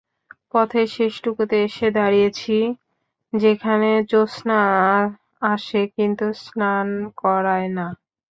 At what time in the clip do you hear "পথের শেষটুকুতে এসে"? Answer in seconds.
0.51-1.87